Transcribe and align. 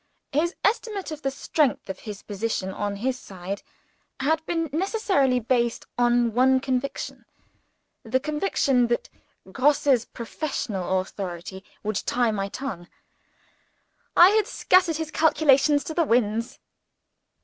His 0.31 0.55
estimate 0.65 1.11
of 1.11 1.21
the 1.21 1.29
strength 1.29 1.87
of 1.87 2.01
the 2.03 2.23
position 2.25 2.71
on 2.71 2.95
his 2.95 3.19
side, 3.19 3.61
had 4.19 4.43
been 4.47 4.67
necessarily 4.73 5.39
based 5.39 5.85
on 5.95 6.33
one 6.33 6.59
conviction 6.59 7.23
the 8.01 8.19
conviction 8.19 8.87
that 8.87 9.09
Grosse's 9.51 10.05
professional 10.05 11.01
authority 11.01 11.63
would 11.83 11.97
tie 11.97 12.31
my 12.31 12.49
tongue. 12.49 12.87
I 14.17 14.29
had 14.31 14.47
scattered 14.47 14.97
his 14.97 15.11
calculations 15.11 15.83
to 15.83 15.93
the 15.93 16.03
winds. 16.05 16.57